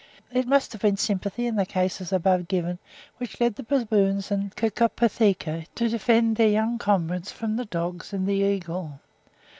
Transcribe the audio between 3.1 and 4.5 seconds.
which led the baboons